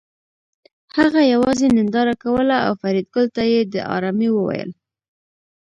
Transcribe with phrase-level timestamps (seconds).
[0.97, 4.69] هغه یوازې ننداره کوله او فریدګل ته یې د ارامۍ وویل